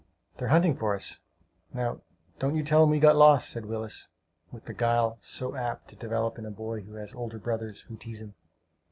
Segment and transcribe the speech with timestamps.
[0.37, 1.19] "They're hunting for us!
[1.75, 2.01] Now
[2.39, 4.07] don't you tell them we got lost!" said Willis,
[4.51, 7.97] with the guile so apt to develop in a boy who has older brothers who
[7.97, 8.33] tease him.